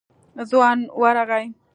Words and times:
ځوان 0.49 0.79
ورغی. 1.01 1.45